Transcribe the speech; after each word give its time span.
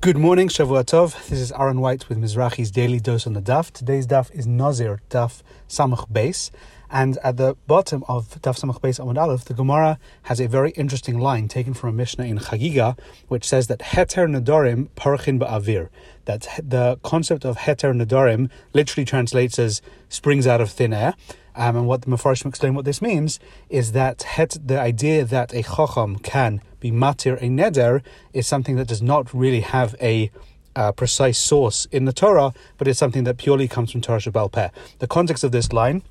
Good 0.00 0.16
morning, 0.16 0.46
Shavua 0.46 0.84
Tov. 0.84 1.28
This 1.28 1.40
is 1.40 1.50
Aron 1.50 1.80
White 1.80 2.08
with 2.08 2.18
Mizrachi's 2.18 2.70
Daily 2.70 3.00
Dose 3.00 3.26
on 3.26 3.32
the 3.32 3.42
Daf. 3.42 3.72
Today's 3.72 4.06
Daf 4.06 4.32
is 4.32 4.46
Nazir 4.46 5.00
Daf 5.10 5.42
Samach 5.68 6.08
Beis. 6.08 6.52
And 6.88 7.18
at 7.24 7.36
the 7.36 7.56
bottom 7.66 8.04
of 8.06 8.40
Daf 8.40 8.60
Samach 8.60 8.80
Beis 8.80 9.00
Amud 9.00 9.20
Aleph, 9.20 9.46
the 9.46 9.54
Gemara 9.54 9.98
has 10.22 10.38
a 10.38 10.46
very 10.46 10.70
interesting 10.70 11.18
line 11.18 11.48
taken 11.48 11.74
from 11.74 11.88
a 11.88 11.92
Mishnah 11.92 12.26
in 12.26 12.38
Chagiga, 12.38 12.96
which 13.26 13.44
says 13.44 13.66
that 13.66 13.80
Heter 13.80 14.30
Nadorim 14.30 14.88
Parchin 14.90 15.40
Ba'avir. 15.40 15.88
That 16.26 16.46
the 16.62 17.00
concept 17.02 17.44
of 17.44 17.56
Heter 17.58 17.92
Nadorim 17.92 18.50
literally 18.72 19.04
translates 19.04 19.58
as 19.58 19.82
springs 20.08 20.46
out 20.46 20.60
of 20.60 20.70
thin 20.70 20.92
air. 20.92 21.14
Um, 21.58 21.74
and 21.76 21.86
what 21.88 22.02
the 22.02 22.06
Mefarshim 22.06 22.46
explain 22.46 22.74
what 22.74 22.84
this 22.84 23.02
means 23.02 23.40
is 23.68 23.90
that 23.90 24.22
het, 24.22 24.56
the 24.64 24.80
idea 24.80 25.24
that 25.24 25.52
a 25.52 25.64
chacham 25.64 26.16
can 26.20 26.62
be 26.78 26.92
matir 26.92 27.36
a 27.38 27.48
neder 27.48 28.02
is 28.32 28.46
something 28.46 28.76
that 28.76 28.86
does 28.86 29.02
not 29.02 29.34
really 29.34 29.60
have 29.60 29.96
a 30.00 30.30
uh, 30.76 30.92
precise 30.92 31.36
source 31.36 31.86
in 31.90 32.04
the 32.04 32.12
Torah, 32.12 32.54
but 32.76 32.86
it's 32.86 33.00
something 33.00 33.24
that 33.24 33.38
purely 33.38 33.66
comes 33.66 33.90
from 33.90 34.00
Torah 34.00 34.20
Sheba'al 34.20 34.52
Peh. 34.52 34.68
The 35.00 35.08
context 35.08 35.42
of 35.42 35.50
this 35.50 35.72
line 35.72 36.04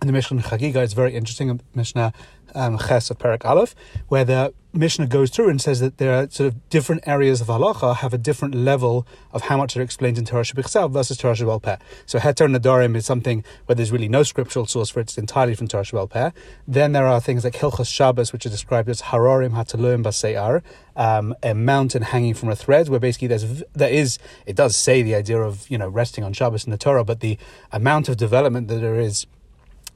in 0.00 0.06
the 0.06 0.12
Mishnah 0.12 0.42
Chagiga 0.42 0.76
it's 0.76 0.92
very 0.92 1.14
interesting. 1.14 1.60
Mishnah 1.74 2.12
um, 2.54 2.78
Ches 2.78 3.10
of 3.10 3.18
Perek 3.18 3.44
Aleph, 3.44 3.74
where 4.08 4.24
the 4.24 4.52
Mishnah 4.72 5.06
goes 5.06 5.30
through 5.30 5.48
and 5.48 5.60
says 5.60 5.80
that 5.80 5.96
there 5.96 6.12
are 6.12 6.28
sort 6.30 6.48
of 6.48 6.68
different 6.68 7.06
areas 7.06 7.40
of 7.40 7.46
halacha 7.46 7.96
have 7.96 8.12
a 8.12 8.18
different 8.18 8.54
level 8.54 9.06
of 9.32 9.42
how 9.42 9.56
much 9.56 9.74
are 9.76 9.80
explained 9.80 10.18
in 10.18 10.26
Torah 10.26 10.42
Shabbat 10.42 10.90
versus 10.90 11.16
Torah 11.16 11.34
Sheba'al 11.34 11.62
Peh. 11.62 11.76
So 12.04 12.18
Heter 12.18 12.54
Nadarim 12.54 12.94
is 12.94 13.06
something 13.06 13.42
where 13.64 13.74
there's 13.74 13.90
really 13.90 14.08
no 14.08 14.22
scriptural 14.22 14.66
source 14.66 14.90
for 14.90 15.00
it, 15.00 15.04
it's 15.04 15.18
entirely 15.18 15.54
from 15.54 15.66
Torah 15.66 15.84
Sheba'al 15.84 16.10
Peh. 16.10 16.30
Then 16.68 16.92
there 16.92 17.06
are 17.06 17.20
things 17.20 17.42
like 17.44 17.54
Hilchos 17.54 17.88
Shabbos, 17.88 18.32
which 18.32 18.44
are 18.44 18.50
described 18.50 18.88
as 18.90 19.02
Harorim 19.02 19.52
Hataluim 19.52 20.02
Baseyar, 20.02 20.62
um, 20.94 21.34
a 21.42 21.54
mountain 21.54 22.02
hanging 22.02 22.34
from 22.34 22.50
a 22.50 22.56
thread, 22.56 22.88
where 22.88 23.00
basically 23.00 23.28
there's 23.28 23.62
there 23.74 23.90
is 23.90 24.18
it 24.44 24.56
does 24.56 24.76
say 24.76 25.02
the 25.02 25.14
idea 25.14 25.38
of 25.38 25.68
you 25.70 25.78
know 25.78 25.88
resting 25.88 26.22
on 26.22 26.34
Shabbos 26.34 26.64
in 26.64 26.70
the 26.70 26.78
Torah, 26.78 27.04
but 27.04 27.20
the 27.20 27.38
amount 27.72 28.10
of 28.10 28.18
development 28.18 28.68
that 28.68 28.80
there 28.80 29.00
is 29.00 29.26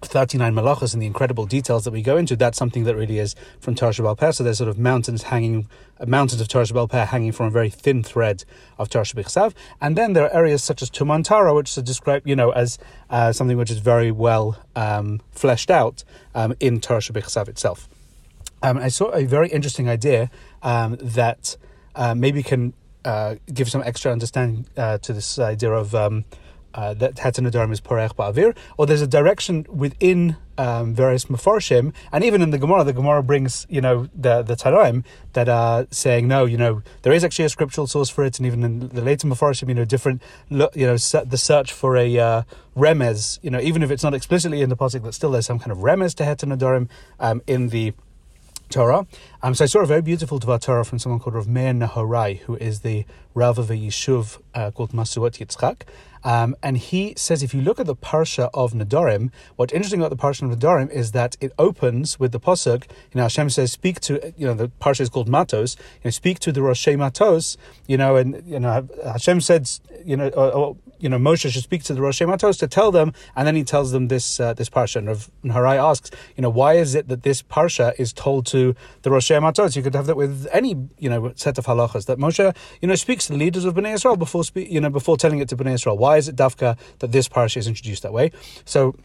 39 0.02 0.54
malachas 0.54 0.92
and 0.92 1.02
the 1.02 1.06
incredible 1.06 1.46
details 1.46 1.84
that 1.84 1.90
we 1.90 2.02
go 2.02 2.16
into, 2.16 2.36
that's 2.36 2.56
something 2.56 2.84
that 2.84 2.96
really 2.96 3.18
is 3.18 3.34
from 3.60 3.74
Torah 3.74 3.92
Sheba'al 3.92 4.16
Peh. 4.16 4.32
So 4.32 4.44
there's 4.44 4.58
sort 4.58 4.70
of 4.70 4.78
mountains 4.78 5.24
hanging, 5.24 5.68
uh, 5.98 6.06
mountains 6.06 6.40
of 6.40 6.48
Torah 6.48 6.64
Sheba'al 6.64 6.90
Peh 6.90 7.04
hanging 7.04 7.32
from 7.32 7.46
a 7.46 7.50
very 7.50 7.70
thin 7.70 8.02
thread 8.02 8.44
of 8.78 8.88
Torah 8.88 9.04
Shabbat 9.04 9.54
And 9.80 9.96
then 9.96 10.14
there 10.14 10.24
are 10.24 10.34
areas 10.34 10.64
such 10.64 10.82
as 10.82 10.90
Tumantara, 10.90 11.54
which 11.54 11.76
are 11.76 11.82
described, 11.82 12.28
you 12.28 12.36
know, 12.36 12.50
as 12.50 12.78
uh, 13.10 13.32
something 13.32 13.56
which 13.56 13.70
is 13.70 13.78
very 13.78 14.10
well 14.10 14.58
um, 14.74 15.20
fleshed 15.30 15.70
out 15.70 16.04
um, 16.34 16.54
in 16.60 16.80
Torah 16.80 17.00
Shabbat 17.00 17.48
itself. 17.48 17.88
Um, 18.62 18.78
I 18.78 18.88
saw 18.88 19.10
a 19.14 19.24
very 19.24 19.48
interesting 19.48 19.88
idea 19.88 20.30
um, 20.62 20.96
that 21.00 21.56
uh, 21.94 22.14
maybe 22.14 22.42
can 22.42 22.74
uh, 23.04 23.36
give 23.52 23.70
some 23.70 23.82
extra 23.84 24.12
understanding 24.12 24.66
uh, 24.76 24.98
to 24.98 25.12
this 25.12 25.38
idea 25.38 25.72
of 25.72 25.94
um, 25.94 26.24
uh, 26.74 26.94
that 26.94 27.16
Hatanadarim 27.16 27.72
is 27.72 27.80
Porech 27.80 28.14
Ba'avir, 28.14 28.56
or 28.76 28.86
there's 28.86 29.02
a 29.02 29.06
direction 29.06 29.66
within 29.68 30.36
um, 30.58 30.94
various 30.94 31.24
Mefarshim, 31.26 31.92
and 32.12 32.22
even 32.22 32.42
in 32.42 32.50
the 32.50 32.58
Gemara, 32.58 32.84
the 32.84 32.92
Gemara 32.92 33.22
brings, 33.22 33.66
you 33.70 33.80
know, 33.80 34.08
the, 34.14 34.42
the 34.42 34.54
Tanaim 34.54 35.04
that 35.32 35.48
are 35.48 35.86
saying, 35.90 36.28
no, 36.28 36.44
you 36.44 36.58
know, 36.58 36.82
there 37.02 37.12
is 37.12 37.24
actually 37.24 37.46
a 37.46 37.48
scriptural 37.48 37.86
source 37.86 38.10
for 38.10 38.24
it, 38.24 38.38
and 38.38 38.46
even 38.46 38.62
in 38.62 38.88
the 38.88 39.00
later 39.00 39.26
Mefarshim, 39.26 39.68
you 39.68 39.74
know, 39.74 39.84
different, 39.84 40.22
you 40.50 40.86
know, 40.86 40.96
the 40.96 41.38
search 41.38 41.72
for 41.72 41.96
a 41.96 42.18
uh, 42.18 42.42
remez, 42.76 43.38
you 43.42 43.50
know, 43.50 43.60
even 43.60 43.82
if 43.82 43.90
it's 43.90 44.02
not 44.02 44.14
explicitly 44.14 44.60
in 44.60 44.68
the 44.68 44.76
Pasuk, 44.76 45.02
that 45.02 45.14
still 45.14 45.30
there's 45.30 45.46
some 45.46 45.58
kind 45.58 45.72
of 45.72 45.78
remez 45.78 46.14
to 46.16 46.24
Hatanadarim 46.24 46.88
um, 47.18 47.40
in 47.46 47.68
the 47.68 47.94
Torah. 48.70 49.06
Um, 49.42 49.54
so 49.54 49.64
I 49.64 49.66
saw 49.66 49.80
a 49.80 49.86
very 49.86 50.00
beautiful 50.00 50.38
Dvar 50.38 50.60
Torah 50.60 50.84
from 50.84 51.00
someone 51.00 51.18
called 51.18 51.34
Rav 51.34 51.48
Meir 51.48 51.72
Nahorai, 51.72 52.38
who 52.40 52.54
is 52.56 52.80
the 52.80 53.04
Rav 53.34 53.58
of 53.58 53.68
a 53.70 53.74
Yishuv 53.74 54.40
uh, 54.54 54.70
called 54.70 54.92
Masuot 54.92 55.44
Yitzchak. 55.44 55.82
Um, 56.24 56.56
and 56.62 56.76
he 56.76 57.14
says 57.16 57.42
if 57.42 57.54
you 57.54 57.60
look 57.62 57.80
at 57.80 57.86
the 57.86 57.96
Parsha 57.96 58.50
of 58.54 58.72
Nadarim, 58.72 59.30
what's 59.56 59.72
interesting 59.72 60.00
about 60.00 60.10
the 60.10 60.16
Parsha 60.16 60.50
of 60.50 60.58
Nadarim 60.58 60.90
is 60.90 61.12
that 61.12 61.36
it 61.40 61.52
opens 61.58 62.18
with 62.20 62.32
the 62.32 62.40
Pasuk, 62.40 62.84
you 62.84 63.16
know, 63.16 63.22
Hashem 63.22 63.50
says, 63.50 63.72
speak 63.72 64.00
to, 64.00 64.32
you 64.36 64.46
know, 64.46 64.54
the 64.54 64.68
Parsha 64.80 65.00
is 65.00 65.08
called 65.08 65.28
Matos, 65.28 65.76
you 65.78 66.06
know, 66.06 66.10
speak 66.10 66.38
to 66.40 66.52
the 66.52 66.62
Rosh 66.62 66.86
Matos, 66.88 67.56
you 67.86 67.96
know, 67.96 68.16
and, 68.16 68.42
you 68.46 68.60
know, 68.60 68.88
Hashem 69.04 69.40
said, 69.40 69.70
you 70.04 70.16
know, 70.16 70.28
or, 70.28 70.52
or, 70.52 70.76
you 71.00 71.08
know, 71.08 71.18
Moshe 71.18 71.50
should 71.50 71.62
speak 71.62 71.82
to 71.84 71.94
the 71.94 72.02
Rosh 72.02 72.20
Matos 72.20 72.58
to 72.58 72.68
tell 72.68 72.92
them, 72.92 73.12
and 73.34 73.46
then 73.46 73.56
he 73.56 73.64
tells 73.64 73.90
them 73.90 74.08
this 74.08 74.38
uh, 74.38 74.52
this 74.54 74.68
parsha. 74.68 74.96
And 74.96 75.08
Rav 75.08 75.30
Harai 75.44 75.76
asks, 75.76 76.10
you 76.36 76.42
know, 76.42 76.50
why 76.50 76.74
is 76.74 76.94
it 76.94 77.08
that 77.08 77.22
this 77.22 77.42
parsha 77.42 77.94
is 77.98 78.12
told 78.12 78.46
to 78.46 78.74
the 79.02 79.10
Rosh 79.10 79.30
Matos? 79.30 79.76
You 79.76 79.82
could 79.82 79.94
have 79.94 80.06
that 80.06 80.16
with 80.16 80.46
any, 80.52 80.76
you 80.98 81.08
know, 81.08 81.32
set 81.36 81.56
of 81.58 81.66
halachas 81.66 82.06
that 82.06 82.18
Moshe, 82.18 82.54
you 82.80 82.88
know, 82.88 82.94
speaks 82.94 83.26
to 83.26 83.32
the 83.32 83.38
leaders 83.38 83.64
of 83.64 83.74
Bnei 83.74 83.94
Israel 83.94 84.16
before, 84.16 84.44
spe- 84.44 84.58
you 84.58 84.80
know, 84.80 84.90
before 84.90 85.16
telling 85.16 85.38
it 85.38 85.48
to 85.48 85.56
Bnei 85.56 85.74
Israel. 85.74 85.96
Why 85.96 86.09
is 86.18 86.28
it 86.28 86.36
dafka 86.36 86.78
that 87.00 87.12
this 87.12 87.28
parsha 87.28 87.58
is 87.58 87.66
introduced 87.66 88.02
that 88.02 88.12
way? 88.12 88.32
So. 88.64 88.96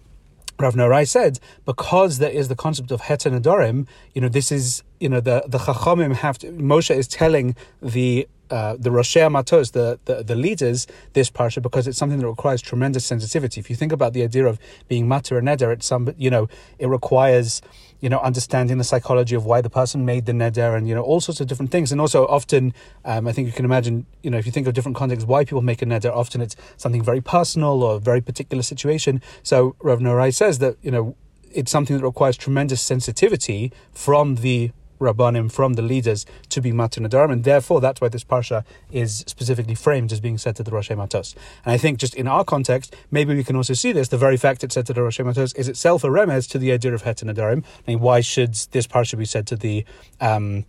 Rav 0.58 0.76
Nahorai 0.76 1.06
said, 1.06 1.42
because 1.66 2.20
there 2.20 2.30
is 2.30 2.48
the 2.48 2.56
concept 2.56 2.90
of 2.90 3.02
heter 3.02 3.30
nadorim, 3.30 3.88
you 4.14 4.22
know, 4.22 4.30
this 4.30 4.54
is, 4.54 4.84
you 5.02 5.10
know, 5.10 5.20
the, 5.20 5.44
the 5.46 5.58
chachamim 5.58 6.16
have 6.16 6.38
to, 6.38 6.48
Moshe 6.54 6.96
is 6.96 7.10
telling 7.10 7.58
the 7.82 8.26
uh, 8.50 8.76
the 8.78 8.90
Roshei 8.90 9.32
Matos, 9.32 9.72
the, 9.72 10.00
the, 10.06 10.24
the 10.24 10.36
leaders, 10.36 10.88
this 11.14 11.30
parsha 11.30 11.62
because 11.62 11.88
it's 11.88 11.98
something 11.98 12.20
that 12.20 12.28
requires 12.28 12.62
tremendous 12.62 13.06
sensitivity. 13.06 13.60
If 13.60 13.70
you 13.70 13.76
think 13.76 13.92
about 13.92 14.14
the 14.14 14.24
idea 14.24 14.46
of 14.46 14.60
being 14.88 15.08
matir 15.08 15.38
and 15.38 15.48
neder, 15.48 15.72
it's 15.72 15.86
some 15.86 16.14
you 16.18 16.30
know 16.30 16.48
it 16.80 16.88
requires 16.88 17.62
you 18.02 18.10
know 18.10 18.20
understanding 18.20 18.78
the 18.78 18.84
psychology 18.84 19.36
of 19.36 19.46
why 19.46 19.62
the 19.62 19.70
person 19.70 20.06
made 20.06 20.26
the 20.26 20.32
neder 20.32 20.78
and 20.78 20.88
you 20.88 20.96
know 20.96 21.02
all 21.02 21.20
sorts 21.20 21.42
of 21.42 21.48
different 21.48 21.72
things. 21.72 21.92
And 21.92 22.00
also 22.00 22.26
often, 22.28 22.74
um, 23.04 23.28
I 23.28 23.32
think 23.32 23.48
you 23.48 23.54
can 23.54 23.66
imagine 23.66 24.06
you 24.22 24.30
know 24.30 24.38
if 24.38 24.46
you 24.46 24.52
think 24.52 24.68
of 24.68 24.74
different 24.74 24.96
contexts 24.96 25.28
why 25.28 25.44
people 25.44 25.62
make 25.62 25.82
a 25.82 25.86
neder, 25.86 26.16
often 26.16 26.42
it's 26.42 26.56
something 26.78 27.04
very 27.04 27.22
personal 27.22 27.84
or 27.84 27.96
a 27.96 28.00
very 28.00 28.22
particular 28.22 28.64
situation. 28.64 29.22
So 29.44 29.76
Rav 29.82 30.00
Nahorai 30.00 30.34
says 30.34 30.60
that 30.60 30.78
you 30.82 30.92
know 30.92 31.16
it's 31.52 31.72
something 31.72 31.98
that 31.98 32.04
requires 32.04 32.38
tremendous 32.38 32.82
sensitivity 32.82 33.72
from 33.94 34.36
the 34.36 34.72
rabbanim 35.00 35.52
from 35.52 35.74
the 35.74 35.82
leaders 35.82 36.26
to 36.50 36.62
be 36.62 36.72
matir 36.72 37.06
nadarim, 37.06 37.32
and 37.32 37.44
therefore 37.44 37.82
that's 37.82 38.02
why 38.02 38.10
this 38.10 38.24
parsha 38.24 38.64
is 38.92 39.24
specifically 39.28 39.76
framed 39.76 40.12
as 40.12 40.20
being 40.20 40.38
said 40.38 40.56
to 40.56 40.64
the 40.64 40.72
Rosh 40.72 40.90
Matos. 40.92 41.36
And 41.64 41.74
I 41.74 41.78
think 41.78 42.00
just 42.00 42.16
in 42.16 42.28
our 42.28 42.44
context, 42.44 42.96
maybe 43.12 43.36
we 43.36 43.44
can 43.44 43.56
also 43.56 43.74
see 43.74 43.92
this. 43.92 44.10
The 44.10 44.18
very 44.18 44.38
fact 44.38 44.64
it's 44.64 44.76
said 44.76 44.86
to 44.88 44.94
the 44.94 45.04
Rosh 45.04 45.20
Matos 45.20 45.54
is 45.54 45.68
itself 45.68 46.04
a 46.04 46.08
remez 46.08 46.50
to 46.52 46.58
the 46.58 46.72
idea 46.72 46.94
of 46.94 47.04
het 47.04 47.18
nadarim. 47.18 47.64
I 47.88 47.92
mean, 47.92 48.00
why 48.00 48.22
should 48.22 48.54
this 48.72 48.88
parsha 48.88 49.18
be 49.18 49.26
said 49.26 49.48
to 49.48 49.56
the 49.56 49.86
um, 50.22 50.66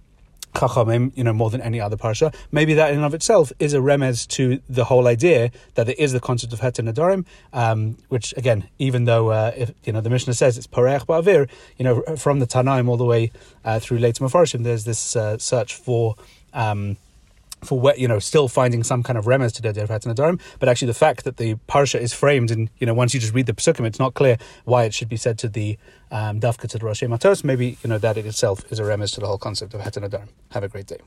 You 1.15 1.25
know, 1.25 1.33
more 1.33 1.51
than 1.51 1.61
any 1.61 1.81
other 1.81 1.97
parsha. 1.97 2.35
Maybe 2.53 2.75
that 2.75 2.91
in 2.91 2.97
and 2.97 3.05
of 3.05 3.15
itself 3.15 3.53
is 3.59 3.75
a 3.75 3.79
remez 3.79 4.27
to 4.29 4.61
the 4.69 4.85
whole 4.85 5.07
idea 5.07 5.51
that 5.75 5.87
there 5.87 5.95
is 5.99 6.13
the 6.13 6.21
concept 6.21 6.53
of 6.53 6.61
heter 6.61 6.89
nadarim, 6.89 7.25
um, 7.53 7.99
which 8.09 8.35
again, 8.37 8.69
even 8.79 9.05
though 9.05 9.31
uh, 9.31 9.53
if, 9.57 9.73
you 9.85 9.93
know 9.93 10.01
the 10.01 10.11
Mishnah 10.11 10.35
says 10.35 10.59
it's 10.59 10.67
parech 10.67 11.07
ba'avir, 11.07 11.49
you 11.77 11.85
know, 11.85 12.03
from 12.17 12.39
the 12.39 12.47
Tanaim 12.47 12.89
all 12.89 12.97
the 12.97 13.05
way 13.05 13.33
uh, 13.65 13.79
through 13.79 13.99
later 13.99 14.25
Mefarshim, 14.25 14.65
there's 14.65 14.85
this 14.85 15.17
uh, 15.17 15.39
search 15.39 15.75
for. 15.75 16.17
Um, 16.53 16.97
for 17.65 17.79
what 17.81 17.99
you 17.99 18.07
know, 18.09 18.19
still 18.19 18.49
finding 18.49 18.83
some 18.83 19.03
kind 19.03 19.19
of 19.19 19.25
remez 19.25 19.53
to 19.55 19.63
the 19.63 19.73
Dervat 19.73 20.05
Nadarim, 20.05 20.41
but 20.59 20.69
actually 20.69 20.87
the 20.87 20.95
fact 20.95 21.25
that 21.25 21.37
the 21.37 21.55
parsha 21.69 22.01
is 22.01 22.13
framed, 22.13 22.51
and 22.51 22.71
you 22.79 22.87
know, 22.87 22.95
once 22.95 23.15
you 23.15 23.21
just 23.21 23.35
read 23.35 23.47
the 23.47 23.55
psukim, 23.55 23.87
it's 23.87 23.99
not 23.99 24.15
clear 24.15 24.37
why 24.65 24.85
it 24.85 24.95
should 24.95 25.09
be 25.09 25.17
said 25.17 25.39
to 25.39 25.49
the 25.49 25.79
um, 26.11 26.41
dafka 26.41 26.69
to 26.69 26.79
the 26.79 26.85
Rosh 26.85 27.03
Matos. 27.03 27.45
Maybe 27.45 27.79
you 27.83 27.89
know 27.89 27.99
that 27.99 28.17
it 28.17 28.27
itself 28.27 28.71
is 28.71 28.79
a 28.79 28.83
remez 28.83 29.15
to 29.15 29.21
the 29.21 29.27
whole 29.27 29.39
concept 29.39 29.75
of 29.75 29.81
Nadarim. 29.81 30.29
Have 30.53 30.63
a 30.63 30.69
great 30.69 30.87
day. 30.87 30.99